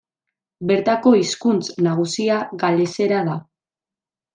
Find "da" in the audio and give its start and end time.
3.33-3.41